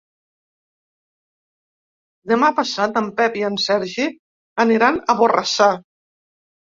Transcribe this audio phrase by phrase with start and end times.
[2.33, 4.09] Demà passat en Pep i en Sergi
[4.67, 5.69] aniran a Borrassà.